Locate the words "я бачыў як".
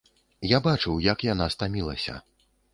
0.51-1.27